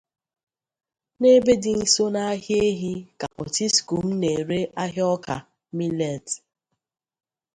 [1.19, 5.35] N'ebe dị nso n'ahịa ehi ka Potiskum na-ere ahịa ọka
[5.77, 6.25] /millet.